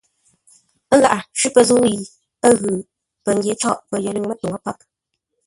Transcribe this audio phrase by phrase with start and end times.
[0.93, 2.01] Ə̂ gháʼá shwí pə̂ zə̂u yi
[2.47, 2.75] ə́ ghʉ̌,
[3.23, 4.77] pəngyě côghʼ pəyəlʉ̂ŋ mətuŋú páp.